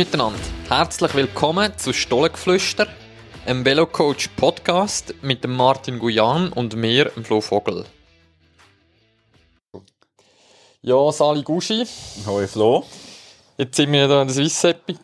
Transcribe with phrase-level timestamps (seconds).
[0.00, 0.38] miteinander.
[0.70, 2.86] Herzlich willkommen zu Stollengeflüster,
[3.44, 7.84] einem Velocoach Podcast mit dem Martin Guyan und mir, dem Flo Vogel.
[10.80, 11.86] Ja, Sali Guschi.
[12.26, 12.86] Hoi Flo.
[13.58, 15.00] Jetzt sind wir hier in der Swiss Epic,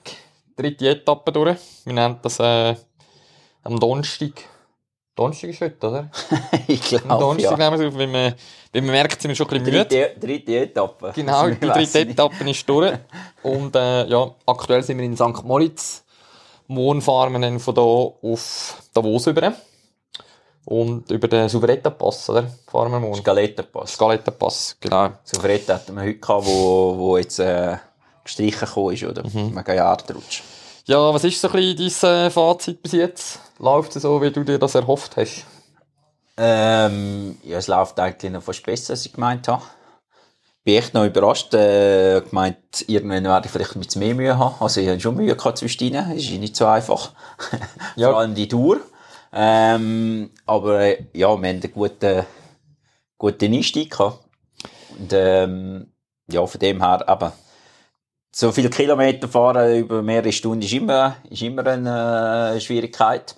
[0.56, 1.58] dritte Etappe durch.
[1.84, 2.74] Wir nennen das äh,
[3.64, 4.32] am Donnerstag.
[5.14, 6.10] Donnerstag ist heute, oder?
[6.68, 7.70] ich glaube, Am Donnerstag ja.
[7.70, 7.98] nehmen wir es auf.
[7.98, 8.34] Wenn wir,
[8.84, 9.84] wir merken, sind wir schon ein bisschen müde.
[9.84, 11.12] Dritte, dritte Etappe.
[11.14, 12.00] Genau, die dritte.
[12.00, 12.92] Etappe ist durch.
[13.42, 15.44] Und äh, ja, aktuell sind wir in St.
[15.44, 16.04] Moritz.
[16.68, 19.54] Morgen fahren wir dann von hier auf Davos über.
[20.64, 22.50] Und über den Souveretta-Pass, oder?
[22.66, 23.14] Fahren wir morgen.
[23.14, 23.92] Skalettenpass.
[23.92, 25.10] Scaletta-Pass, genau.
[25.22, 27.76] Souverette hatten wir heute gehabt, wo, wo jetzt äh,
[28.24, 29.22] gestrichen gekommen ist, oder?
[29.24, 29.54] Mhm.
[29.54, 30.42] Mega Jahrdrutsch.
[30.86, 33.38] Ja, was ist so ein bisschen dein äh, Fazit bis jetzt?
[33.60, 35.44] Läuft es so, wie du dir das erhofft hast?
[36.36, 39.62] Ähm, ja, es läuft eigentlich noch fast besser, als ich gemeint habe.
[40.64, 41.54] Bin echt noch überrascht.
[41.54, 44.56] Äh, gemeint, irgendwann werde ich vielleicht bisschen mehr Mühe haben.
[44.60, 46.12] Also ich habe schon Mühe gehabt zwischendrin.
[46.12, 47.12] Es ist nicht so einfach.
[47.96, 48.10] Ja.
[48.10, 48.80] Vor allem die Tour.
[49.32, 52.26] Ähm, aber äh, ja, wir haben einen guten,
[53.16, 54.18] guten Einstieg gehabt.
[54.98, 55.92] Und ähm,
[56.30, 57.32] ja, von dem her eben,
[58.32, 63.34] so viele Kilometer fahren über mehrere Stunden ist immer, ist immer eine äh, Schwierigkeit.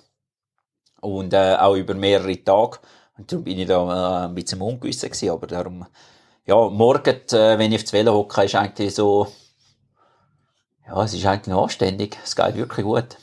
[1.01, 2.79] Und äh, auch über mehrere Tage.
[3.17, 5.29] Und darum bin ich da äh, ein bisschen ungewiss gewesen.
[5.29, 5.85] Aber darum,
[6.45, 9.27] ja, morgen, äh, wenn ich aufs Velo hocke, ist eigentlich so,
[10.87, 12.17] ja, es ist eigentlich noch anständig.
[12.23, 13.17] Es geht wirklich gut.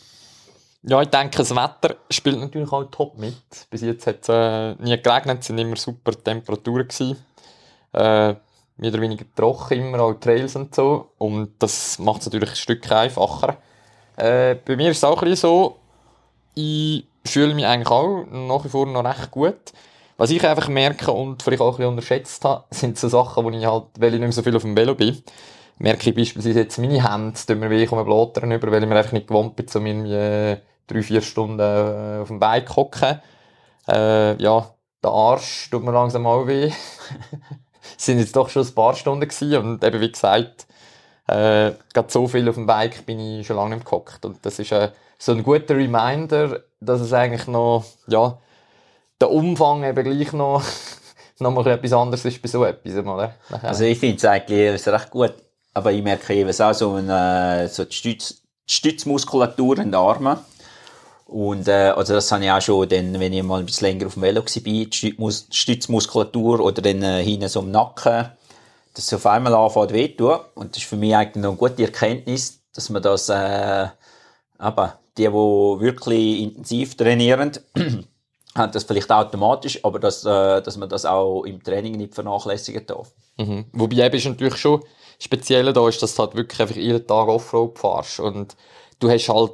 [0.83, 3.34] Ja, ich denke, das Wetter spielt natürlich auch top mit.
[3.70, 6.86] Bis jetzt hat es äh, nie geregnet, es waren immer super Temperaturen.
[6.86, 7.16] Gewesen.
[7.92, 8.34] Äh,
[8.78, 11.11] mehr oder weniger trocken, immer auch Trails und so.
[11.18, 13.56] Und das macht es natürlich ein Stück einfacher.
[14.16, 15.78] Äh, bei mir ist es auch ein bisschen so,
[16.55, 19.72] ich fühle mich eigentlich auch nach wie vor noch recht gut.
[20.19, 23.66] Was ich einfach merke und vielleicht auch ein unterschätzt habe, sind so Sachen, wo ich
[23.66, 25.23] halt, weil ich nicht mehr so viel auf dem Velo bin,
[25.78, 29.12] merke ich beispielsweise jetzt meine Hände, tun mir weh, kommen über, weil ich mir einfach
[29.12, 30.56] nicht gewohnt bin, um irgendwie äh,
[30.86, 33.20] drei, vier Stunden äh, auf dem Bike hocken.
[33.89, 34.70] Äh, ja,
[35.02, 36.72] der Arsch tut mir langsam auch weh.
[37.96, 40.67] Es sind jetzt doch schon ein paar Stunden gewesen und eben wie gesagt,
[41.28, 44.24] äh, gerade so viel auf dem Bike bin ich schon lange nicht gehockt.
[44.24, 48.39] Und das ist äh, so ein guter Reminder, dass es eigentlich noch, ja,
[49.20, 50.63] der Umfang eben gleich noch,
[51.39, 53.35] noch mal etwas anderes ist bei so etwas, oder?
[53.51, 53.69] Nachher.
[53.69, 55.35] Also ich finde es eigentlich recht gut.
[55.75, 60.39] Aber ich merke eben auch so, eine, so die, Stütz, die Stützmuskulatur in den Armen.
[61.27, 64.07] Und äh, also das habe ich auch schon, dann, wenn ich mal ein bisschen länger
[64.07, 68.31] auf dem Velo war, die Stützmus die Stützmuskulatur oder dann äh, hinten so im Nacken,
[68.95, 70.14] dass es auf einmal anfängt weh.
[70.55, 73.89] Und das ist für mich eigentlich noch eine gute Erkenntnis, dass man das, äh,
[74.57, 77.52] aber die, die wirklich intensiv trainieren,
[78.54, 82.86] haben das vielleicht automatisch, aber dass, äh, dass man das auch im Training nicht vernachlässigen
[82.86, 83.12] darf.
[83.36, 83.66] Mhm.
[83.72, 84.82] Wobei eben ist natürlich schon
[85.18, 88.56] speziell da ist, dass du halt wirklich einfach jeden Tag Offroad fährst und
[88.98, 89.52] du hast halt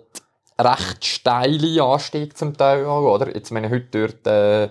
[0.58, 3.34] recht steile Anstiege zum Teil auch, oder?
[3.34, 4.70] Jetzt meine heute dort äh,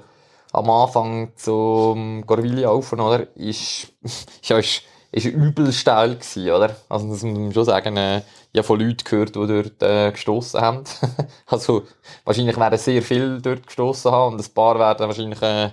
[0.53, 3.35] am Anfang zum Gorvili auf, oder?
[3.35, 4.81] Ist, ist, ist,
[5.11, 6.75] ist übel steil gewesen, oder?
[6.87, 8.21] Also das muss man schon sagen, äh,
[8.53, 10.83] ich habe von Leuten gehört, die dort äh, gestossen haben.
[11.47, 11.83] also
[12.23, 15.71] wahrscheinlich werden sehr viele dort gestossen haben und ein paar werden wahrscheinlich äh,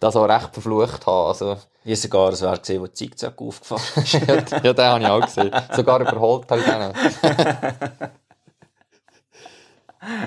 [0.00, 1.28] das auch recht verflucht haben.
[1.28, 4.12] Also Ich habe sogar ein Werk gesehen, wo Zickzack aufgefahren ist.
[4.12, 5.50] ja, ja, den habe ich auch gesehen.
[5.74, 6.92] Sogar überholt habe ich den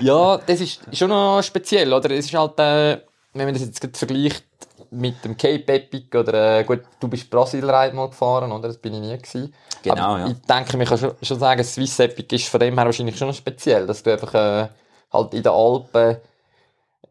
[0.00, 2.10] ja, das ist schon noch speziell, oder?
[2.10, 3.00] Es ist halt, äh,
[3.32, 4.44] wenn man das jetzt vergleicht
[4.90, 8.68] mit dem Cape Epic oder, äh, gut, du bist Brasil-Ride mal gefahren, oder?
[8.68, 9.54] Das bin ich nie gewesen.
[9.82, 10.28] Genau, Aber ja.
[10.28, 13.32] Ich denke, man kann schon, schon sagen, Swiss Epic ist von dem her wahrscheinlich schon
[13.32, 14.68] speziell, dass du einfach, äh,
[15.12, 16.16] halt in den Alpen,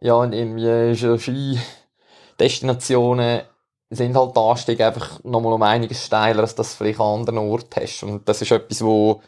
[0.02, 3.42] ja, und irgendwie so Ski-Destinationen
[3.90, 7.82] sind halt die Anstiege einfach nochmal um einiges steiler, als das vielleicht an anderen Orten
[7.82, 8.04] hast.
[8.04, 9.22] Und das ist etwas, wo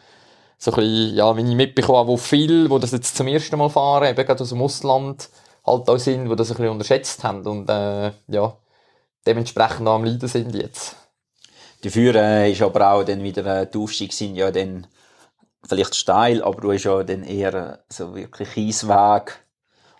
[0.56, 3.68] so ein bisschen, ja, wenn ich mitbekomme, wo viele, die das jetzt zum ersten Mal
[3.68, 5.28] fahren, eben gerade aus dem Ausland,
[5.64, 8.56] halt auch sind, die das ein bisschen unterschätzt haben und, äh, ja,
[9.26, 10.96] dementsprechend auch am Leiden sind jetzt.
[11.82, 14.86] Dafür äh, ist aber auch dann wieder, äh, die Aufstiege sind ja dann
[15.66, 19.40] vielleicht steil, aber du hast ja dann eher äh, so wirklich Kiesweg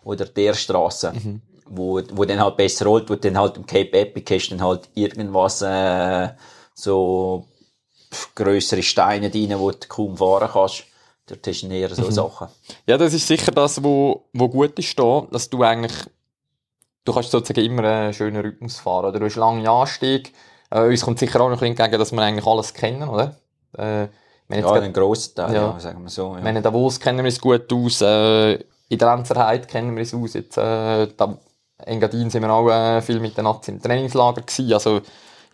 [0.04, 1.12] oder der Straße,
[1.66, 4.88] wo, wo dann halt besser rollt, wo dann halt im Cape Epic hast, dann halt
[4.94, 6.30] irgendwas, äh,
[6.74, 7.46] so
[8.12, 10.84] pff, grössere Steine drin, wo du kaum fahren kannst.
[11.32, 12.48] Dort hast du eher so Sachen.
[12.86, 15.92] Ja, das ist sicher das, wo, wo gut ist da, dass du eigentlich,
[17.06, 20.30] du kannst sozusagen immer einen schönen Rhythmus fahren, oder du hast lange Anstiege.
[20.70, 23.36] Äh, uns kommt sicher auch noch ein bisschen entgegen, dass wir eigentlich alles kennen, oder?
[23.78, 24.08] Äh,
[24.48, 25.62] wenn jetzt Ja, grad- einen grossen Teil, Ja.
[25.72, 25.80] ja.
[25.80, 26.34] sagen wir so.
[26.36, 26.42] Ja.
[26.42, 28.52] meine, Davos kennen wir es gut aus, äh,
[28.90, 31.38] in der Lenzerheide kennen wir es aus, jetzt, äh, da,
[31.78, 35.00] Engadin sind wir auch äh, viel mit den Nazis im Trainingslager gewesen, also,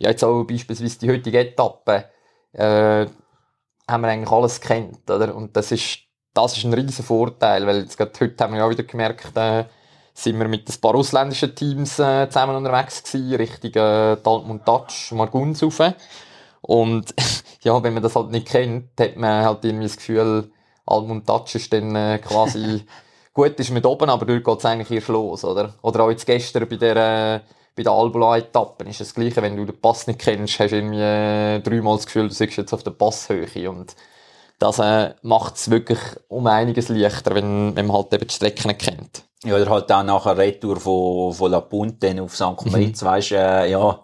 [0.01, 2.05] ja, jetzt auch beispielsweise die heutige Etappe,
[2.53, 3.07] äh,
[3.89, 5.35] haben wir eigentlich alles kennt, oder?
[5.35, 6.01] Und das ist,
[6.35, 9.37] das ist ein riesen Vorteil, weil jetzt gerade heute haben wir ja auch wieder gemerkt,
[9.37, 9.65] äh,
[10.15, 15.13] sind wir mit ein paar ausländischen Teams äh, zusammen unterwegs gewesen, Richtung äh, Daltmund Touch,
[15.13, 15.81] Marguns rauf.
[16.61, 17.15] Und
[17.63, 20.51] ja, wenn man das halt nicht kennt, hat man halt irgendwie das Gefühl,
[20.87, 22.85] Almund Touch ist dann äh, quasi
[23.35, 25.75] gut ist mit oben, aber dort geht es eigentlich erst los, oder?
[25.83, 27.41] Oder auch jetzt gestern bei der, äh,
[27.79, 31.01] bei der Albula-Etappe ist das Gleiche, wenn du den Pass nicht kennst, hast du irgendwie
[31.01, 33.95] äh, dreimal das Gefühl, du sitzt jetzt auf der Passhöhe und
[34.59, 38.67] das äh, macht es wirklich um einiges leichter, wenn, wenn man halt eben die Strecke
[38.67, 39.23] nicht kennt.
[39.45, 42.67] Ja, oder halt auch nachher Retour von, von La Punte auf St.
[42.67, 43.07] Moritz, mhm.
[43.07, 44.01] weisst äh, ja,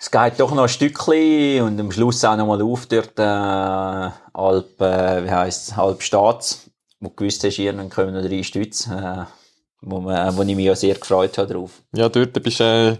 [0.00, 4.10] es geht doch noch ein Stückchen und am Schluss auch noch mal auf dort, äh,
[4.34, 6.68] halb, äh, wie heisst halb Staats,
[6.98, 9.45] wo du gewusst hast, irgendwann kommen noch drei Stütze, äh,
[9.86, 11.82] wo, man, wo ich mich auch sehr gefreut habe drauf.
[11.94, 12.96] Ja, dort bist äh,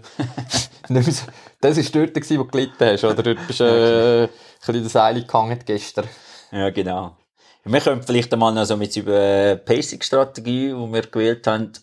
[0.89, 3.21] das ist dort gewesen, wo du gelitten hast, oder?
[3.21, 4.29] Dort bist äh, ein
[4.65, 6.07] bisschen das Seil gehangen gestern.
[6.51, 7.17] Ja, genau.
[7.65, 11.73] Wir können vielleicht einmal noch so mit über Pacing-Strategie, die wir gewählt haben,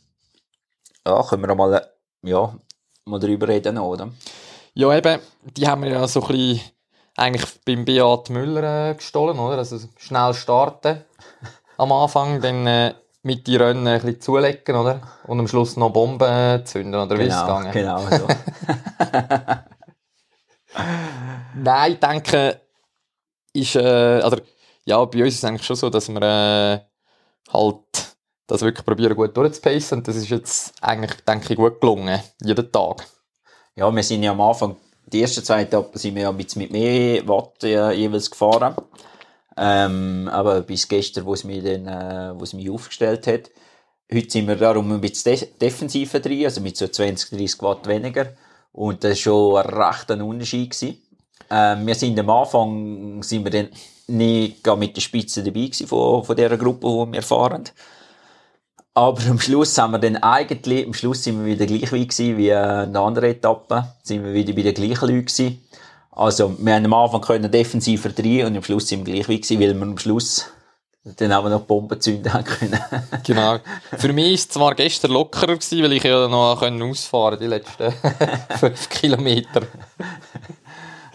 [1.06, 1.86] ja, können wir mal,
[2.22, 2.58] ja,
[3.04, 4.10] mal drüber reden, oder?
[4.72, 6.60] Ja, eben, die haben wir ja so ein bisschen
[7.14, 9.58] eigentlich beim Beat Müller äh, gestohlen, oder?
[9.58, 11.04] Also schnell starten
[11.76, 15.00] am Anfang, dann äh, mit die Rennen ein bisschen zulegen, oder?
[15.26, 17.72] Und am Schluss noch Bomben zünden, oder wie ist es genau, gegangen?
[17.72, 18.26] Genau, so.
[21.56, 22.60] Nein, ich denke,
[23.54, 24.40] ist, äh, oder,
[24.84, 26.80] ja, bei uns ist es eigentlich schon so, dass wir äh,
[27.52, 28.16] halt
[28.46, 32.70] das wirklich probieren gut durchzupacen und das ist jetzt eigentlich, denke ich, gut gelungen, jeden
[32.70, 33.06] Tag.
[33.74, 34.76] Ja, wir sind ja am Anfang,
[35.06, 38.74] die ersten zwei Etappen sind wir ja mit, mit mehr Watt äh, jeweils gefahren.
[39.56, 43.50] Ähm, aber bis gestern, wo es mich dann, äh, wo es mich aufgestellt hat.
[44.12, 47.86] Heute sind wir darum ein bisschen de defensiver drin, also mit so 20, 30 Watt
[47.86, 48.28] weniger.
[48.72, 50.98] Und das war schon ein rechter Unterschied.
[51.50, 53.68] Ähm, wir sind am Anfang, sind wir dann
[54.08, 57.64] nicht mit der Spitze dabei von, von dieser Gruppe, die wir fahren.
[58.96, 62.36] Aber am Schluss haben wir dann eigentlich, am Schluss sind wir wieder gleich wie gewesen,
[62.36, 63.88] wie äh, in der anderen Etappe.
[64.02, 65.60] Sind wir wieder bei den gleichen Leuten gewesen.
[66.16, 69.40] Also, wir haben am Anfang können defensiver drehen und am Schluss sind wir gleich wie
[69.40, 70.46] gewesen, weil wir am Schluss
[71.04, 72.80] dann auch noch Bomben zünden können.
[73.26, 73.58] genau.
[73.98, 77.92] Für mich war es zwar gestern lockerer gewesen, weil ich ja noch ausfahren die letzten
[78.58, 79.62] fünf Kilometer.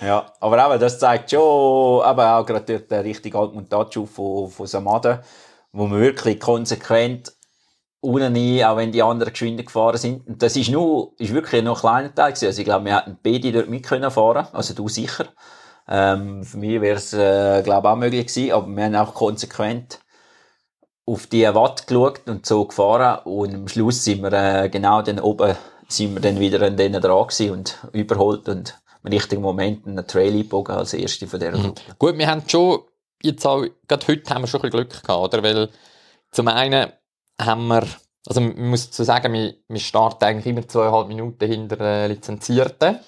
[0.01, 5.23] ja, aber eben, das zeigt schon, eben auch gerade der richtige Altmontage von, von Samada,
[5.71, 7.33] wo man wirklich konsequent
[8.01, 10.25] ohne nie, auch wenn die anderen geschwind gefahren sind.
[10.27, 12.45] Und das ist nur, ist wirklich noch ein kleiner Teil gewesen.
[12.47, 14.47] Also ich glaube, wir hätten beide dort mit können fahren.
[14.53, 15.25] Also du sicher.
[15.87, 18.53] Ähm, für mich wäre es, äh, glaube auch möglich gewesen.
[18.53, 19.99] Aber wir haben auch konsequent
[21.05, 23.19] auf die Watt geschaut und so gefahren.
[23.25, 25.55] Und am Schluss sind wir, äh, genau dann oben,
[25.87, 30.05] sind wir dann wieder an denen dran gewesen und überholt und im richtigen Moment einen
[30.05, 31.53] Trail eingebogen als erste von dieser.
[31.53, 31.81] Gruppe.
[31.87, 31.93] Mhm.
[31.97, 32.81] Gut, wir haben schon,
[33.23, 35.43] jetzt auch, gerade heute haben wir schon ein bisschen Glück gehabt, oder?
[35.43, 35.69] Weil,
[36.31, 36.91] zum einen,
[37.39, 37.83] haben wir,
[38.27, 42.99] also man muss dazu sagen, wir, wir starten eigentlich immer zweieinhalb Minuten hinter äh, Lizenzierten.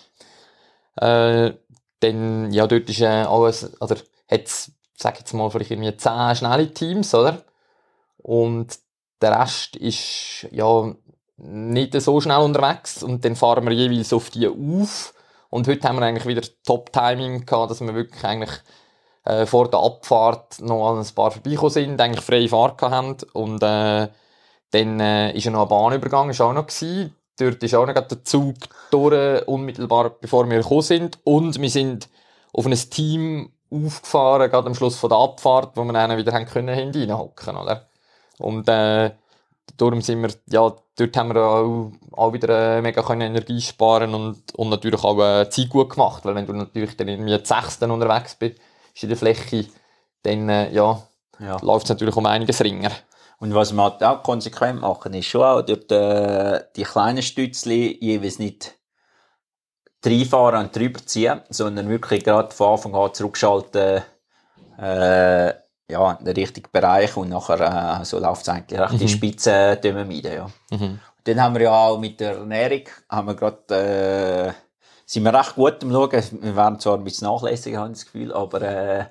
[0.95, 1.53] Äh,
[1.99, 3.97] dann, ja, dort ist äh, alles, oder
[4.29, 7.43] hat's, sag jetzt mal, vielleicht irgendwie zehn schnelle Teams, oder?
[8.17, 8.79] Und
[9.21, 10.93] der Rest ist, ja,
[11.37, 15.13] nicht so schnell unterwegs und dann fahren wir jeweils auf die auf.
[15.49, 18.51] Und heute haben wir eigentlich wieder Top-Timing gehabt, dass wir wirklich eigentlich
[19.25, 23.61] äh, vor der Abfahrt noch an ein paar vorbeigekommen sind, eigentlich freie Fahrt haben und
[23.63, 24.07] äh,
[24.71, 27.15] dann äh, ist ja noch ein Bahnübergang, ist auch noch gewesen.
[27.37, 28.55] Dort ist auch noch der Zug
[28.91, 31.19] durch, unmittelbar bevor wir gekommen sind.
[31.23, 32.09] Und wir sind
[32.53, 36.45] auf ein Team aufgefahren, gerade am Schluss von der Abfahrt, wo wir dann wieder haben
[36.45, 37.87] können hineinhocken, oder?
[38.37, 39.11] Und, äh,
[39.77, 44.13] darum sind wir, ja, dort haben wir auch, auch wieder äh, mega können Energie sparen
[44.13, 47.91] und, und natürlich auch äh, Zeit gut gemacht, weil wenn du natürlich dann irgendwie Sechsten
[47.91, 48.59] unterwegs bist,
[49.01, 49.65] in der Fläche,
[50.23, 51.01] dann, äh, ja,
[51.39, 51.57] ja.
[51.61, 52.91] läuft es natürlich um einiges ringer.
[53.41, 57.97] Und was wir halt auch konsequent machen, ist schon auch dort, äh, die kleinen Stützli
[57.99, 58.75] jeweils nicht
[60.05, 64.03] reinfahren und drüber ziehen, sondern wirklich gerade von Anfang an zurückschalten,
[64.77, 68.97] äh, ja, in den richtigen Bereich und nachher, äh, so läuft es eigentlich mhm.
[68.99, 70.47] die Spitze äh, meiden, ja.
[70.69, 70.99] Mhm.
[71.23, 74.53] Dann haben wir ja auch mit der Ernährung, haben wir gerade, äh,
[75.07, 76.11] sind wir recht gut am Schauen.
[76.41, 79.05] Wir werden zwar ein bisschen nachlässig, habe ich das Gefühl, aber, äh,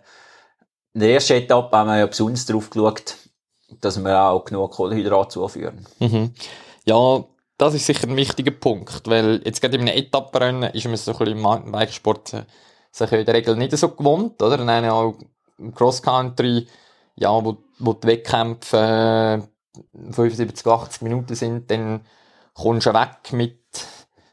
[0.94, 3.16] in der ersten Etappe haben wir ja besonders drauf geschaut,
[3.80, 5.86] dass wir auch genug Kohlenhydrat zuführen.
[5.98, 6.32] Mhm.
[6.84, 7.24] Ja,
[7.58, 11.12] das ist sicher ein wichtiger Punkt, weil jetzt gerade in einem Etappenrennen ist man so
[11.12, 12.44] ein bisschen im Mountainbikesport äh,
[12.90, 14.56] sich in der Regel nicht so gewohnt, oder?
[14.56, 15.14] Dann auch
[15.58, 16.66] im Cross-Country,
[17.16, 19.42] ja, wo, wo die Wettkämpfe
[19.96, 22.00] äh, 75, 80 Minuten sind, dann
[22.54, 23.58] kommst du weg mit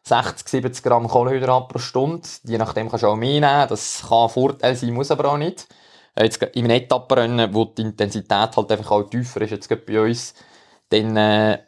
[0.04, 2.28] 60, 70 Gramm Kohlenhydrat pro Stunde.
[2.44, 3.70] Je nachdem kannst du auch mehr nehmen.
[3.70, 5.68] Das kann ein Vorteil sein, muss aber auch nicht.
[6.18, 10.02] Äh, Jetzt in einem Etappenrennen, wo die Intensität halt einfach auch tiefer ist, jetzt bei
[10.02, 10.34] uns,
[10.90, 11.60] dann äh,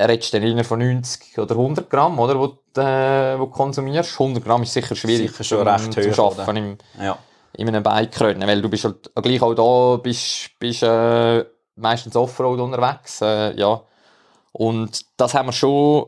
[0.00, 4.20] redest du dann von 90 oder 100 Gramm, oder, wo du, äh, wo du konsumierst.
[4.20, 6.56] 100 Gramm ist sicher schwierig Sicher schon recht Schaffen oder?
[6.56, 7.18] im, Ja.
[7.54, 11.44] in einem Bike-Rennen, weil du bist halt gleich auch da, bist, bist äh,
[11.76, 13.80] meistens Offroad unterwegs, äh, ja.
[14.52, 16.06] Und das haben wir schon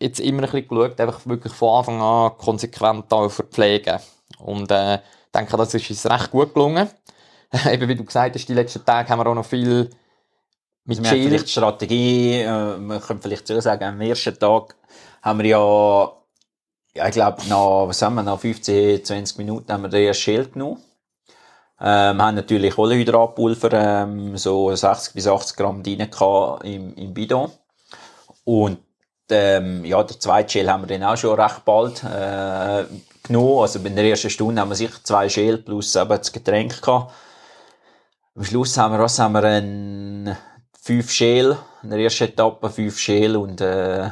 [0.00, 3.98] jetzt immer ein bisschen geschaut, einfach wirklich von Anfang an konsequent auch verpflegen.
[4.38, 6.88] Und äh, ich denke, das ist uns recht gut gelungen.
[7.70, 9.90] Eben wie du gesagt hast, die letzten Tage haben wir auch noch viel
[10.84, 11.28] mit Also Chill.
[11.28, 14.76] vielleicht Strategie, äh, man könnte vielleicht so sagen, am ersten Tag
[15.22, 16.12] haben wir ja,
[16.94, 20.22] ja ich glaube, nach, was haben wir, nach 15, 20 Minuten haben wir den ersten
[20.22, 20.78] Schild genommen.
[21.80, 26.08] Ähm, wir haben natürlich Kohlenhydratpulver, ähm, so 60 bis 80 Gramm drin
[26.64, 27.50] im, im Bidon.
[28.44, 28.78] Und
[29.30, 32.84] ähm, ja, der zweite Schäl haben wir dann auch schon recht bald äh,
[33.22, 33.60] genommen.
[33.60, 37.12] Also in der ersten Stunde haben wir sicher zwei Schäl plus eben das Getränk gehabt.
[38.40, 40.34] Am Schluss haben wir, was haben wir, ein,
[40.80, 44.08] fünf Schäl, in der ersten Etappe fünf Schäl und äh,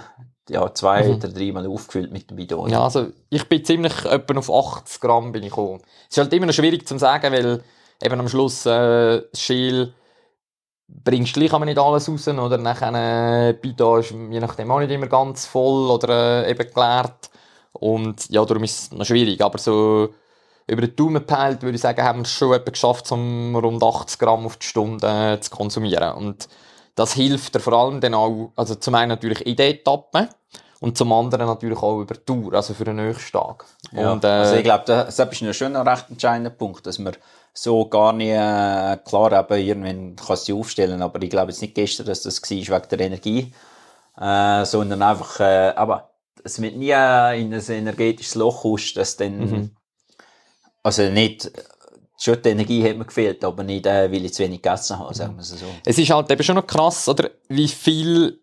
[0.51, 2.69] ja, zwei oder dreimal aufgefüllt mit dem Bidon.
[2.69, 5.81] Ja, also ich bin ziemlich etwa auf 80 Gramm bin ich gekommen.
[6.11, 7.63] Es ist halt immer noch schwierig zu sagen, weil
[8.03, 9.95] eben am Schluss äh, das Schäl
[10.89, 14.81] bringst du gleich aber nicht alles raus, oder nachher äh, Bidon ist je nachdem auch
[14.81, 17.31] nicht immer ganz voll oder äh, eben geleert.
[17.73, 20.11] Und ja, darum ist es noch schwierig, aber so
[20.69, 23.83] über den Daumen gepeilt, würde ich sagen, haben wir es schon etwa geschafft, um rund
[23.83, 26.13] 80 Gramm auf die Stunde äh, zu konsumieren.
[26.15, 26.49] Und
[26.95, 30.29] das hilft dir vor allem dann auch, also zum einen natürlich in der Etappe
[30.81, 33.65] und zum anderen natürlich auch über die Tour, also für den nächsten Tag.
[33.93, 37.17] Ja, Und, äh, also ich glaube, das, das ist ein recht entscheidender Punkt, dass man
[37.55, 41.63] so gar nicht, äh, klar eben, irgendwann kannst du sie aufstellen, aber ich glaube jetzt
[41.63, 43.53] nicht gestern, dass das war wegen der Energie,
[44.21, 46.11] äh, sondern einfach, äh, aber
[46.45, 49.71] es wird nie äh, in ein energetisches Loch kosten, dass dann, Mhm.
[50.89, 51.51] Also nicht,
[52.19, 55.15] schon die Energie hat mir gefehlt, aber nicht, äh, weil ich zu wenig gegessen habe,
[55.15, 55.67] sagen wir es so.
[55.85, 58.41] Es ist halt eben schon noch krass, oder, wie viel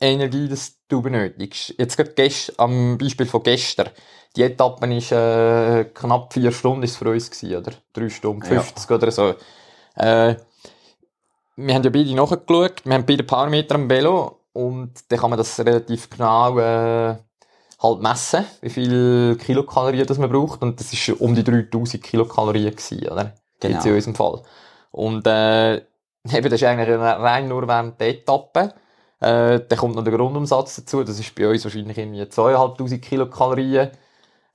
[0.00, 1.74] Energie das du benötigst.
[1.78, 3.90] Jetzt gerade gest am Beispiel von gestern.
[4.36, 7.72] Die Etappe ist äh, knapp vier Stunden ist für uns gewesen, oder?
[7.92, 8.60] Drei Stunden, Ja.
[8.60, 9.34] 50 oder so.
[9.94, 10.34] Äh,
[11.56, 15.38] wir haben ja beide nachgeschaut, wir haben beide Parameter am Velo und dann kann man
[15.38, 17.16] das relativ genau äh,
[17.82, 22.70] halt messen, wie viel Kilokalorien das man braucht und das ist um die 3000 Kilokalorien
[22.70, 23.34] gewesen, oder?
[23.60, 23.74] Genau.
[23.74, 24.42] Jetzt in unserem Fall.
[24.90, 25.84] Und äh, eben,
[26.24, 28.74] das ist eigentlich rein nur während der Etappe.
[29.20, 33.90] Äh, dann kommt noch der Grundumsatz dazu, das ist bei uns wahrscheinlich irgendwie 2500 Kilokalorien.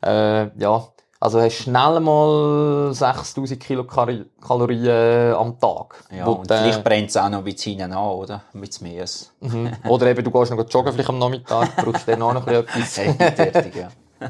[0.03, 0.87] Äh, ja,
[1.19, 6.03] also hast schnell mal 6000 Kilokalorien am Tag.
[6.15, 8.41] Ja, und vielleicht brennt es auch noch bisschen hinten an, oder?
[8.81, 9.01] Mehr.
[9.01, 9.71] als- Mhm.
[9.87, 13.19] Oder eben, du gehst noch joggen vielleicht am Nachmittag, brauchst dann auch noch ein bisschen
[13.19, 13.75] etwas.
[13.75, 13.89] ja.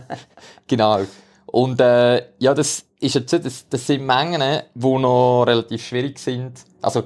[0.68, 1.00] Genau.
[1.48, 6.64] Und äh, ja, das ist jetzt, das, das sind Mengen, die noch relativ schwierig sind.
[6.82, 7.04] Also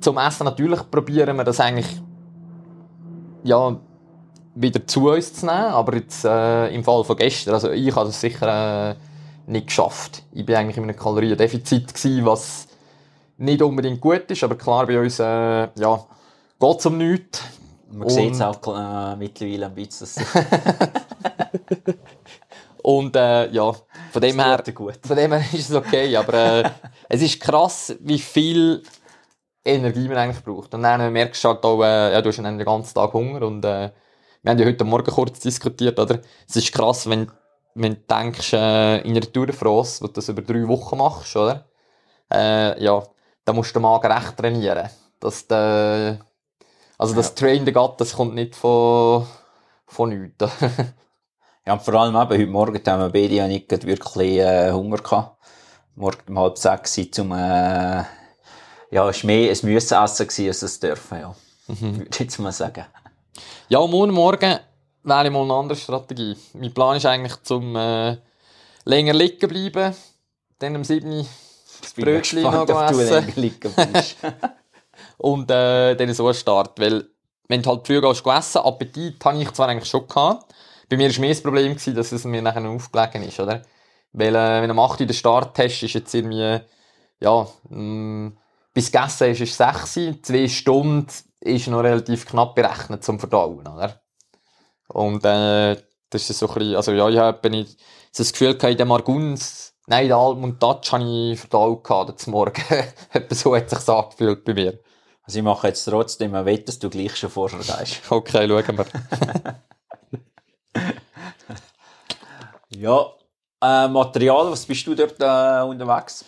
[0.00, 2.00] zum Essen natürlich probieren wir das eigentlich
[3.44, 3.76] ja
[4.54, 8.06] wieder zu uns zu nehmen, aber jetzt äh, im Fall von gestern, also ich habe
[8.06, 8.94] das sicher äh,
[9.46, 10.22] nicht geschafft.
[10.32, 12.68] Ich bin eigentlich in einem Kaloriendefizit gewesen, was
[13.38, 16.06] nicht unbedingt gut ist, aber klar bei uns äh, ja
[16.60, 17.42] geht es um nichts.
[17.90, 20.08] Man sieht es auch äh, mittlerweile ein bisschen.
[22.82, 23.72] Und äh, ja,
[24.10, 24.98] von dem her, gut.
[25.06, 26.70] von dem her ist es okay, aber äh,
[27.08, 28.82] es ist krass, wie viel
[29.64, 30.74] Energie man eigentlich braucht.
[30.74, 33.42] Und dann merkst du halt auch, äh, ja, du hast dann den ganzen Tag Hunger
[33.42, 33.90] und äh,
[34.42, 36.20] wir haben ja heute Morgen kurz diskutiert, oder?
[36.48, 37.30] Es ist krass, wenn,
[37.74, 40.98] wenn du denkst, äh, in einer Tour de France, wo du das über drei Wochen
[40.98, 41.66] machst, oder?
[42.32, 43.02] Äh, ja,
[43.44, 44.90] da musst du den Magen recht trainieren.
[45.20, 46.18] Dass der,
[46.98, 49.26] also das Train the Gut, das kommt nicht von,
[49.86, 50.44] von nichts.
[51.64, 54.96] Ja, und vor allem eben, heute Morgen haben wir beide ja nicht wirklich äh, Hunger
[54.96, 55.40] gehabt.
[55.94, 58.02] Morgen um halb sechs zum, äh,
[58.90, 61.36] ja, es war mehr ein Müssenessen als es dürfen, ja.
[61.68, 62.84] Würde ich jetzt mal sagen.
[63.68, 64.58] Ja, morgen Morgen
[65.04, 66.36] wähle ich mal eine andere Strategie.
[66.54, 68.16] Mein Plan ist eigentlich, zum äh,
[68.84, 69.94] länger liegen bleiben,
[70.58, 71.10] dann am 7.
[71.10, 71.26] Uhr
[71.80, 73.32] das Brötchen noch essen
[75.18, 76.82] und äh, dann so starten.
[76.82, 77.08] Weil,
[77.48, 80.54] wenn du halt früh gehst essen, Appetit habe ich zwar eigentlich schon gehabt.
[80.88, 83.62] Bei mir war mehr das Problem, gewesen, dass es mir nachher aufgelegen ist, oder?
[84.12, 86.60] Weil, äh, wenn du am 8 Uhr den Start hast, ist jetzt irgendwie,
[87.20, 88.32] ja, mh,
[88.74, 91.06] bis gegessen ist, ist es 6 Uhr, zwei Stunden
[91.42, 94.00] ist noch relativ knapp berechnet zum Verdauen, oder?
[94.88, 95.76] Und, äh,
[96.10, 97.66] das ist so ein bisschen, also ja, ich habe
[98.12, 102.20] so das Gefühl gehabt, in dem Arguns, nein, in der Almund-Touch habe ich verdaut gehabt,
[102.20, 102.62] zum Morgen.
[103.12, 104.78] Etwa so hat sich angefühlt bei mir.
[105.22, 108.02] Also ich mache jetzt trotzdem ein Wett, dass du gleich schon vorher gehst.
[108.10, 108.86] Okay, schauen wir.
[112.74, 113.06] Ja,
[113.60, 116.24] äh, Material, was bist du dort äh, unterwegs?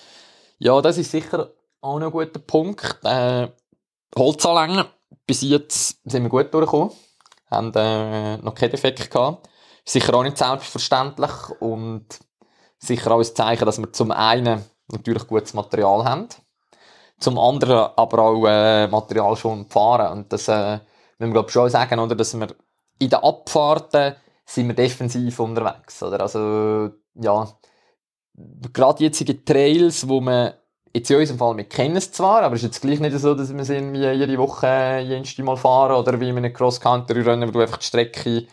[0.59, 2.99] Ja, das ist sicher auch noch ein guter Punkt.
[3.02, 3.49] Äh,
[4.16, 4.85] Holzanlängen,
[5.26, 6.90] bis jetzt sind wir gut durchgekommen.
[7.50, 9.49] Haben äh, noch keinen Defekt gehabt.
[9.85, 11.30] Sicher auch nicht selbstverständlich
[11.61, 12.06] und
[12.78, 16.28] sicher auch ein Zeichen, dass wir zum einen natürlich gutes Material haben,
[17.18, 20.12] zum anderen aber auch äh, Material schon fahren.
[20.12, 20.78] Und das äh,
[21.18, 22.49] müssen wir glaube schon sagen, oder, dass wir
[22.99, 26.02] in den Abfahrten sind wir defensiv unterwegs.
[26.02, 26.21] Oder?
[26.21, 27.49] Also, ja,
[28.73, 30.54] gerade jetzige Trails, wo man
[30.94, 33.34] jetzt in unserem Fall, wir kennen es zwar, aber es ist jetzt gleich nicht so,
[33.34, 37.52] dass wir sind wie jede Woche jedes Mal fahren oder wie in einem Cross-Country-Rennen, wo
[37.52, 38.46] du einfach die Strecke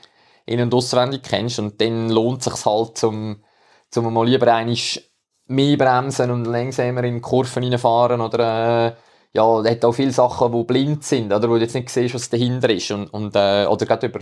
[0.45, 3.43] in- und auswendig kennst und dann lohnt es sich halt, zum,
[3.91, 4.75] zum mal lieber einmal
[5.47, 8.93] mehr bremsen und langsamer in Kurven reinfahren oder äh,
[9.33, 12.29] ja, hat auch viele Sachen, die blind sind, oder wo du jetzt nicht siehst, was
[12.29, 14.19] dahinter ist und, und äh, oder gerade über,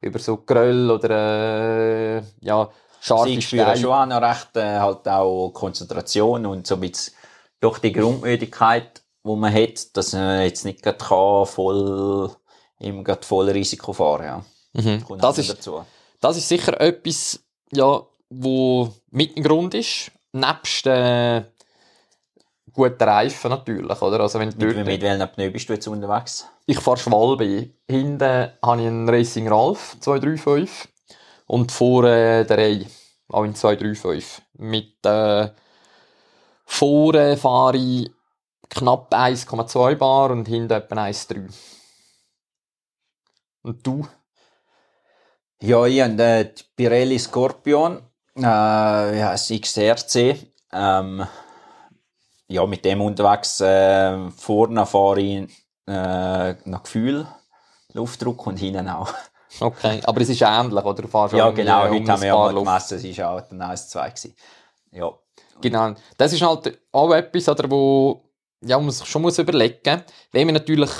[0.00, 2.68] über so Gröll oder äh, ja,
[3.00, 7.12] scharfe Sie spüren schon auch noch recht äh, halt auch Konzentration und so mit
[7.60, 12.30] doch die Grundmüdigkeit, wo man hat, dass man jetzt nicht gerade kann, voll
[12.80, 14.44] im gerade voll Risiko fahren ja.
[14.74, 15.04] Mhm.
[15.04, 15.84] Kommt Das ist, dazu.
[16.20, 17.40] das ist sicher etwas,
[17.72, 18.00] ja,
[18.30, 21.42] wo mit ein Grund ist, nebst äh,
[22.72, 24.20] guten Reifen natürlich, oder?
[24.20, 26.46] Also wenn du Mit, dort- mit welchen Pneu bist du jetzt unterwegs?
[26.66, 27.70] Ich fahre Schwalbe.
[27.88, 28.20] Hinten
[28.62, 30.88] habe ich einen Racing Ralph 235
[31.46, 32.86] und vorne der Ray,
[33.30, 34.42] auch in 235.
[34.58, 35.48] Mit äh,
[36.68, 38.10] vorne fahre ich
[38.68, 41.52] knapp 1,2 Bar und hinten etwa 1,3.
[43.62, 44.06] Und du?
[45.60, 46.14] Ja, ich habe
[46.54, 48.02] die Pirelli Scorpion,
[48.36, 50.36] äh, ja, das XRC.
[50.72, 51.26] Ähm,
[52.46, 53.60] ja, mit dem unterwegs.
[53.60, 55.48] Äh, vorne fahre ich
[55.86, 57.26] äh, nach Gefühl,
[57.94, 59.12] Luftdruck und hinten auch.
[59.60, 61.02] Okay, aber es ist ähnlich, oder?
[61.02, 61.86] Du fährst Ja, genau.
[61.86, 64.36] um Heute haben ein wir ja mal gemessen, es war auch dann 1,2 gewesen.
[64.92, 65.10] Ja.
[65.60, 65.94] Genau.
[66.16, 68.24] Das ist halt auch etwas, oder, wo
[68.60, 70.90] ja, man sich schon muss überlegen Wenn man natürlich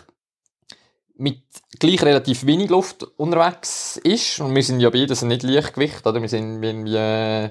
[1.16, 1.42] mit
[1.80, 6.20] gleich relativ wenig Luft unterwegs ist, und wir sind ja beide nicht Leichtgewicht, oder?
[6.20, 7.50] Wir sind irgendwie äh,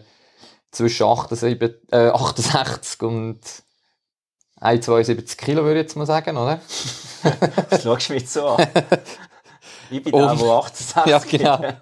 [0.71, 1.59] zwischen 78,
[1.91, 3.39] äh, 68 und
[4.61, 6.59] 1,72 Kilo, würde ich jetzt mal sagen, oder?
[7.69, 8.67] Das schaust du mich so an.
[9.89, 11.05] Ich bin der, Und- der 68
[11.41, 11.73] ja, genau.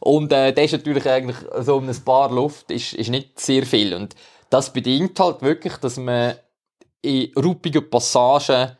[0.00, 3.64] Und äh, das ist natürlich eigentlich so um ein paar Luft ist, ist nicht sehr
[3.64, 3.94] viel.
[3.94, 4.14] Und
[4.50, 6.36] das bedingt halt wirklich, dass man
[7.02, 8.76] in ruppigen Passagen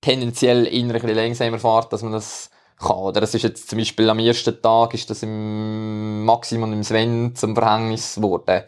[0.00, 2.96] tendenziell eher ein bisschen langsamer fährt, dass man das kann.
[2.96, 7.34] Oder das ist jetzt zum Beispiel am ersten Tag ist das im Maximum im Sven
[7.34, 8.62] zum Verhängnis geworden.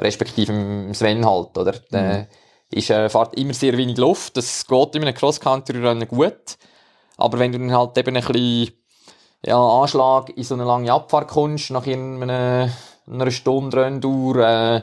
[0.00, 1.72] Respektive im Sven halt, oder?
[1.92, 2.28] Der
[2.70, 4.36] ist, äh, fährt immer sehr wenig Luft.
[4.36, 6.56] Das geht in einem Cross-Country-Rennen gut.
[7.16, 8.72] Aber wenn du dann halt eben ein bisschen
[9.44, 12.70] ja, Anschlag in so eine lange Abfahrt kommst, nach irgendeiner
[13.06, 14.82] einer Stunde Renndauer, äh,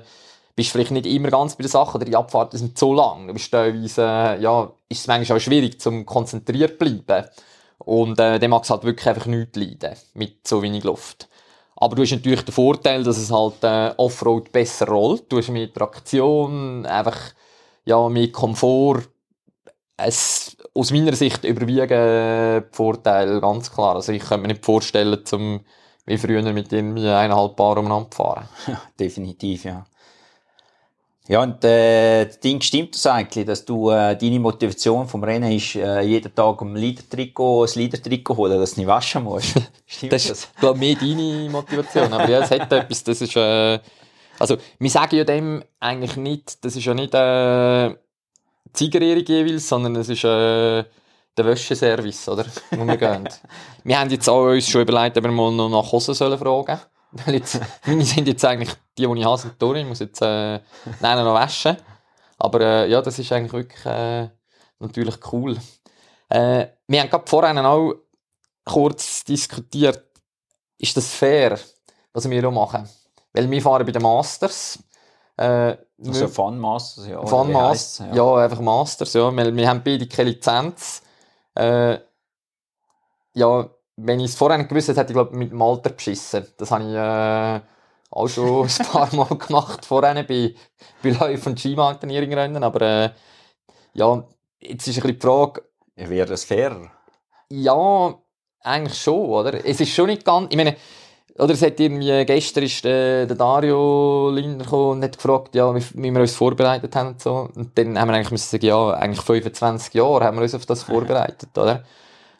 [0.55, 3.27] bist du vielleicht nicht immer ganz bei der Sache, oder die Abfahrten sind so lang.
[3.27, 7.27] Du bist teilweise, äh, ja, ist es manchmal auch schwierig, zum konzentriert zu bleiben.
[7.79, 11.29] Und äh, dann mag es halt wirklich einfach nichts leiden, mit so wenig Luft.
[11.77, 15.31] Aber du hast natürlich den Vorteil, dass es halt äh, Offroad besser rollt.
[15.31, 17.17] Du hast mehr Traktion, einfach
[17.85, 19.03] ja, mehr Komfort.
[20.03, 23.95] Es, aus meiner Sicht überwiegen die Vorteile ganz klar.
[23.95, 25.61] Also ich könnte mir nicht vorstellen, zum
[26.09, 28.49] wie früher mit irgendwie eineinhalb Bar umeinander zu fahren.
[28.99, 29.85] Definitiv, ja.
[31.27, 35.51] Ja, und äh, das Ding stimmt das eigentlich, dass du äh, deine Motivation vom Rennen
[35.51, 39.53] ist, äh, jeden Tag ein Leader-Trikot, ein Leader-Trikot holen, dass du nicht waschen musst.
[39.85, 42.11] Stimmt Das ist, glaube ich, mehr deine Motivation.
[42.11, 43.79] Aber ja, es hat etwas, das ist, äh,
[44.39, 47.95] also, wir sagen ja dem eigentlich nicht, das ist ja nicht, äh,
[48.73, 50.83] Siegerehrung jeweils, sondern es ist, äh,
[51.39, 52.45] der Wäscheservice, oder?
[52.71, 53.27] Wo wir gehen.
[53.83, 56.79] wir haben jetzt auch uns schon überlegt, ob wir mal noch nach Hosen sollen fragen.
[57.11, 59.79] Weil jetzt, meine sind jetzt eigentlich die, die ich habe, sind durch.
[59.79, 60.59] Ich muss jetzt, äh,
[60.99, 61.77] nein, noch waschen.
[62.37, 64.29] Aber, äh, ja, das ist eigentlich wirklich, äh,
[64.79, 65.57] natürlich cool.
[66.29, 67.93] Äh, wir haben gerade vorhin auch
[68.65, 70.03] kurz diskutiert,
[70.77, 71.59] ist das fair,
[72.13, 72.87] was wir hier machen?
[73.33, 74.79] Weil wir fahren bei den Masters.
[75.37, 77.25] Äh, Also Fun Masters, ja.
[77.25, 78.17] Fun Masters, heisst's?
[78.17, 78.35] ja.
[78.35, 79.35] einfach Masters, ja.
[79.35, 81.01] Weil wir haben beide keine Lizenz.
[81.55, 81.99] Äh,
[83.33, 86.47] ja, wenn ich es vorher nicht gewusst hätte, hätte ich glaube mit dem Alter beschissen.
[86.57, 87.61] Das habe ich äh,
[88.11, 90.55] auch schon ein paar Mal gemacht vorher bei,
[91.03, 92.63] bei Läufen und Skimountaineering-Rennen.
[92.63, 93.09] Aber äh,
[93.93, 94.23] ja,
[94.59, 95.63] jetzt ist ein bisschen die Frage,
[95.95, 96.91] Ja, Wäre das fair?
[97.49, 98.15] ja,
[98.61, 99.65] eigentlich schon, oder?
[99.65, 100.75] Es ist schon nicht ganz, ich meine,
[101.39, 105.73] oder es hat irgendwie, gestern ist äh, der Dario Lindner gekommen und hat gefragt, ja,
[105.73, 107.49] wie, wie wir uns vorbereitet haben und so.
[107.55, 110.65] Und dann haben wir eigentlich müssen sagen, ja, eigentlich 25 Jahre haben wir uns auf
[110.65, 111.83] das vorbereitet, oder?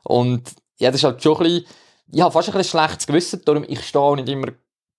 [0.04, 0.44] Und
[0.78, 1.66] ja, das ist halt schon ein bisschen,
[2.12, 4.48] ich habe fast ein bisschen schlechtes Gewissen, darum ich stehe auch nicht immer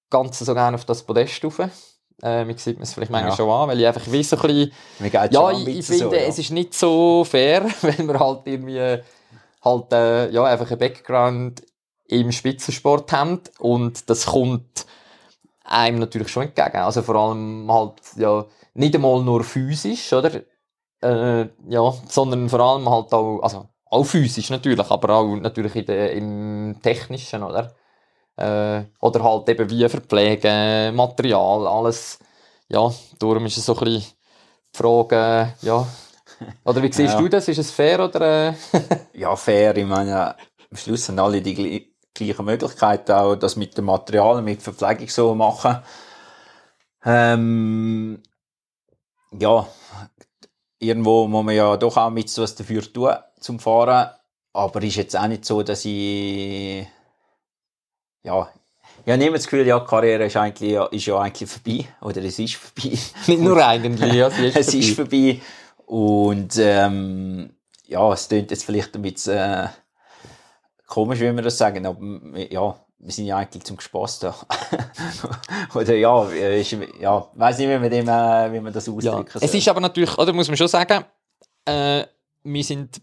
[0.09, 1.61] ganz so gerne auf das Podest rauf.
[2.23, 3.37] Äh, mir sieht man es vielleicht manchmal Ja.
[3.37, 4.73] schon an, weil ich einfach wie so ein bisschen...
[5.33, 6.21] Ja, ein ich, ich finde, so, ja.
[6.21, 8.99] es ist nicht so fair, wenn wir halt irgendwie
[9.63, 11.63] halt, äh, ja, einfach einen Background
[12.11, 14.87] im Spitzensport haben und das kommt
[15.65, 16.79] einem natürlich schon entgegen.
[16.79, 18.45] Also vor allem halt, ja,
[18.75, 20.43] nicht einmal nur physisch, oder?
[21.03, 25.87] Äh, ja, sondern vor allem halt auch, also auch physisch natürlich, aber auch natürlich in
[25.87, 27.75] der, im Technischen, oder?
[28.37, 32.19] Äh, oder halt eben wie Verpflegen, Material, alles.
[32.69, 34.13] Ja, darum ist es so ein bisschen
[34.73, 35.87] die Frage, ja.
[36.65, 37.21] Oder wie siehst Ja.
[37.21, 37.49] du das?
[37.49, 38.49] Ist es fair oder?
[38.49, 38.55] Äh?
[39.15, 39.77] Ja, fair.
[39.77, 44.63] Ich meine, am Schluss haben alle die gleichen Möglichkeiten, auch das mit dem Material, mit
[44.63, 45.79] Verpflegung so machen.
[47.05, 48.23] Ähm,
[49.39, 49.67] ja,
[50.79, 54.11] irgendwo muss man ja doch auch mit was dafür tun, zum Fahren.
[54.53, 56.87] Aber ist jetzt auch nicht so, dass ich,
[58.25, 58.49] ja,
[59.07, 61.89] ich habe immer das Gefühl, ja, die Karriere ist, eigentlich, ja- ist ja eigentlich vorbei.
[62.03, 62.99] Oder es ist vorbei.
[63.29, 65.41] Nicht nur eigentlich, ja, sie ist es ist vorbei.
[65.41, 65.87] vorbei.
[65.87, 67.55] Und ähm,
[67.87, 69.69] ja, es klingt jetzt vielleicht ein bisschen äh,
[70.91, 71.99] komisch, wie wir das sagen, aber
[72.51, 74.35] ja, wir sind ja eigentlich zum Spaß da.
[75.75, 78.93] Oder ja, äh, ist, ja, weiß nicht, wie man, dem, äh, wie man das Ja.
[78.93, 81.05] ausdrücken Es ist aber natürlich, oder muss man schon sagen,
[81.65, 82.05] äh,
[82.43, 83.01] wir sind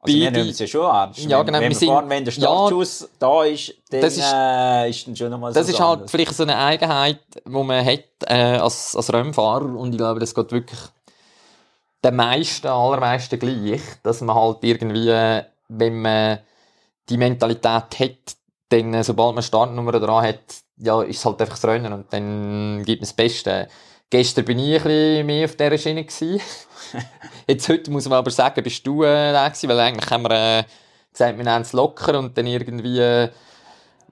[0.00, 1.18] also wir nehmen es ja schon ernst.
[1.20, 4.00] Ja, wenn, genau, wenn wir wir sind- fahren, wenn der ja, Startschuss da ist, dann
[4.02, 7.20] das ist- äh, ist dann schon nochmal so Das ist halt vielleicht so eine Eigenheit,
[7.44, 10.78] die man hat äh, als, als Rennfahrer und ich glaube, das geht wirklich
[12.04, 16.38] den meisten, allermeisten gleich, dass man halt irgendwie, äh, wenn man
[17.08, 18.36] die Mentalität hat,
[18.68, 20.40] dann, äh, sobald man Startnummer dran hat,
[20.78, 23.68] ja, ist es halt einfach das Rennen und dann gibt man das Beste.
[24.10, 26.40] Gestern bin ich ein bisschen mehr auf dieser Schiene gewesen.
[27.48, 30.30] Jetzt heute muss man aber sagen, bist du äh, da gewesen, weil eigentlich haben wir
[30.30, 30.64] äh,
[31.12, 33.30] gesagt, wir nehmen es locker und dann irgendwie äh,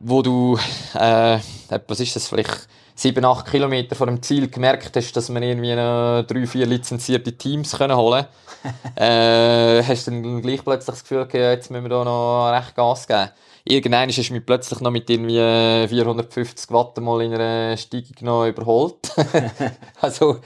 [0.01, 0.59] wo du,
[0.95, 1.39] äh,
[1.87, 5.75] was ist das, vielleicht sieben, acht Kilometer vor dem Ziel gemerkt hast, dass wir irgendwie
[5.75, 8.27] drei, vier lizenzierte Teams können holen
[8.97, 12.75] äh, hast du dann gleich plötzlich das Gefühl gehabt, jetzt müssen wir da noch recht
[12.75, 13.31] Gas geben.
[13.67, 18.47] Irgendwann du mich plötzlich noch mit irgendwie äh, 450 Watt mal in einer Steigung noch
[18.47, 19.13] überholt.
[20.01, 20.41] also,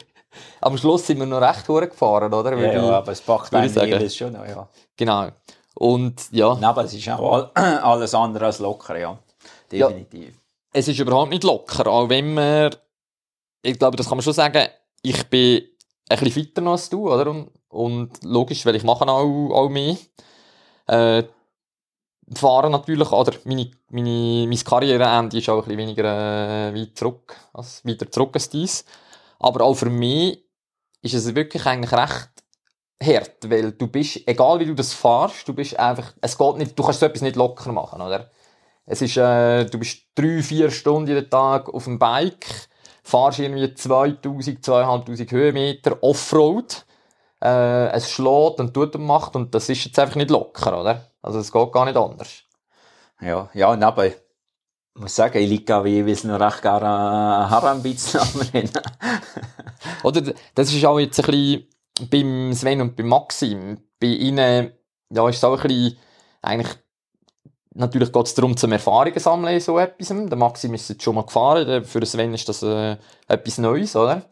[0.61, 2.57] am Schluss sind wir noch recht hochgefahren, oder?
[2.57, 4.69] Ja, ja, aber es packt einen schon noch, ja.
[4.97, 5.29] Genau.
[5.75, 9.19] Und ja, Nein, aber es ist auch all, alles andere als locker, ja.
[9.71, 10.35] Definitiv.
[10.73, 12.75] es ist überhaupt nicht locker, auch wenn man,
[13.63, 14.69] ich glaube, das kann man schon sagen,
[15.03, 15.63] ich bin
[16.09, 17.31] ein bisschen fitter noch als du, oder?
[17.31, 19.97] Und, und logisch, weil ich mache auch, auch mehr.
[20.87, 21.25] Äh,
[22.35, 26.05] fahren natürlich, oder meine, meine, mein Karriereende ist auch ein bisschen weniger
[26.69, 28.85] äh, weit zurück, als, weiter zurück als dies.
[29.39, 30.45] Aber auch für mich
[31.03, 32.31] ist es wirklich eigentlich recht
[33.03, 36.79] hart, weil du bist, egal wie du das fahrst, du bist einfach, es geht nicht,
[36.79, 38.31] du kannst so etwas nicht locker machen, oder?
[38.91, 42.47] Es ist, äh, du bist drei, vier Stunden jeden Tag auf dem Bike,
[43.03, 46.87] fahrst irgendwie 2000, 2500 Höhenmeter Offroad,
[47.45, 51.13] äh, es schlägt und tut und macht und das ist jetzt einfach nicht locker, oder?
[51.21, 52.45] Also es geht gar nicht anders.
[53.21, 54.17] Ja, ja, und aber ich
[54.95, 58.73] muss sagen, ich liege auch jeweils noch recht gerne äh, habe ein bisschen am Rennen.
[60.03, 61.69] Oder das ist auch jetzt ein bisschen
[62.11, 63.83] beim Sven und beim Maxim.
[64.01, 64.73] Bei ihnen
[65.11, 65.99] ja, ist es auch ein bisschen,
[66.43, 66.69] eigentlich,
[67.79, 70.09] natürlich geht es darum, zum Erfahrungen sammeln in so etwas.
[70.09, 74.23] Der Maxim ist jetzt schon mal gefahren, für Sven ist das äh, etwas Neues, oder?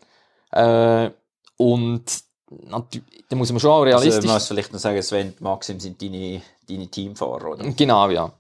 [0.52, 1.10] Äh,
[1.56, 2.04] und
[3.28, 5.80] da muss man schon auch Also, realistisch man muss vielleicht noch sagen, Sven und Maxim
[5.80, 7.64] sind deine, deine Teamfahrer, oder?
[7.76, 8.32] Genau, ja.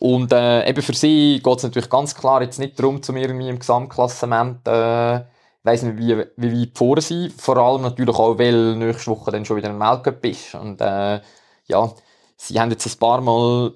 [0.00, 3.48] Und äh, eben für sie geht es natürlich ganz klar jetzt nicht darum, zum irgendwie
[3.48, 5.24] im Gesamtklassement, äh,
[5.62, 9.44] weiss nicht, wie, wie weit vor sie, vor allem natürlich auch, weil nächste Woche dann
[9.44, 10.54] schon wieder ein Weltcup ist.
[10.54, 11.20] Und äh,
[11.66, 11.92] ja,
[12.36, 13.72] sie haben jetzt ein paar Mal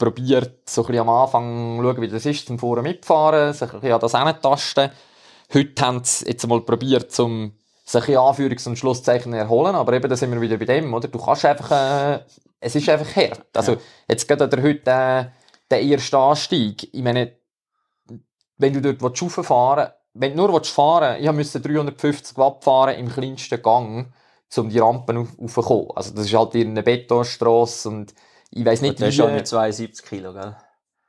[0.00, 3.72] probiert, so ein bisschen am Anfang zu schauen, wie das ist, zum Vorne mitfahren, sich
[3.72, 4.90] ein bisschen an das hintasten.
[5.54, 7.52] Heute haben sie jetzt mal probiert, zum
[7.84, 11.08] sich in Anführungs- und Schlusszeichen erholen, aber eben, da sind wir wieder bei dem, oder?
[11.08, 12.20] Du kannst einfach, äh,
[12.60, 13.46] es ist einfach hart.
[13.54, 13.76] Also,
[14.08, 15.24] jetzt geht der heute äh,
[15.70, 16.88] der erste Anstieg.
[16.94, 17.32] Ich meine,
[18.58, 22.64] wenn du dort willst rauffahren willst, wenn du nur willst fahren ich musste 350 Watt
[22.64, 24.12] fahren im kleinsten Gang,
[24.56, 25.90] um die Rampen auf, raufzukommen.
[25.94, 28.14] Also, das ist halt in einer Betonstrasse und
[28.50, 29.34] ich weiss nicht, Und der ist schon wie...
[29.36, 30.56] mit 72 Kilo, gell?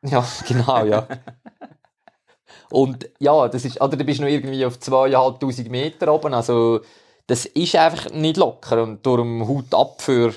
[0.04, 1.08] Ja, genau, ja.
[2.70, 6.82] Und ja, das ist, oder du bist noch irgendwie auf 2'500 Meter oben, also
[7.28, 10.34] das ist einfach nicht locker und darum Hut ab für,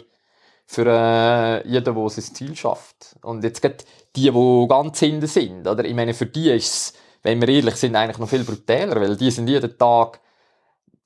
[0.67, 3.17] für äh, jeden, der sein Ziel schafft.
[3.23, 3.79] Und jetzt gerade
[4.17, 5.85] die, die ganz hinten sind, oder?
[5.85, 9.17] Ich meine, für die ist es, wenn wir ehrlich sind, eigentlich noch viel brutaler, weil
[9.17, 10.21] die sind jeden Tag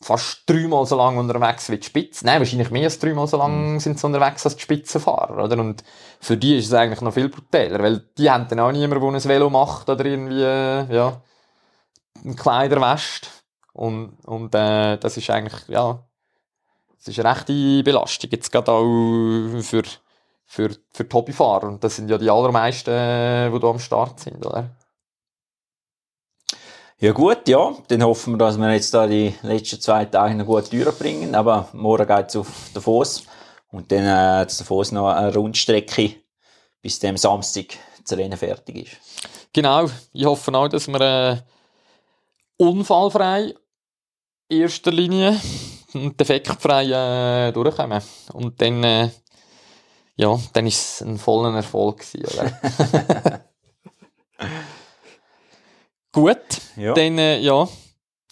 [0.01, 2.25] fast dreimal so lang unterwegs wie die Spitze.
[2.25, 5.59] Nein, wahrscheinlich mehr als dreimal so lang sind sie unterwegs als die Spitzenfahrer, oder?
[5.59, 5.83] Und
[6.21, 9.21] für die ist es eigentlich noch viel brutaler, weil die haben dann auch niemanden, der
[9.21, 11.21] ein Velo macht oder irgendwie, äh, ja,
[12.25, 13.29] ein Kleider wäscht.
[13.73, 16.05] Und, und äh, das ist eigentlich, ja,
[16.97, 19.83] das ist eine rechte Belastung, jetzt gerade auch für,
[20.47, 21.69] für, für die Hobbyfahrer.
[21.69, 24.71] Und das sind ja die allermeisten, äh, die da am Start sind, oder?
[27.01, 30.47] Ja gut, ja, dann hoffen wir, dass wir jetzt da die letzten zwei Tage noch
[30.47, 33.23] gut durchbringen, aber morgen geht es auf Davos
[33.71, 36.17] und dann äh, hat Davos noch eine Rundstrecke,
[36.83, 37.67] bis dem Samstag
[38.03, 38.97] das Rennen fertig ist.
[39.53, 41.37] Genau, ich hoffe auch, dass wir äh,
[42.57, 43.55] unfallfrei
[44.49, 45.41] in erster Linie
[45.95, 48.03] und defektfrei äh, durchkommen.
[48.33, 49.11] Und dann, äh,
[50.17, 53.45] ja, dann ist es ein voller Erfolg gewesen, oder?
[56.13, 56.39] Gut,
[56.77, 56.95] Ja.
[56.95, 57.69] dann, äh, ja,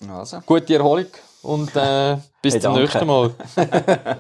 [0.08, 0.40] Also.
[0.46, 1.06] gute Erholung
[1.42, 2.80] und äh, bis Hey, zum danke.
[2.80, 3.34] nächsten Mal.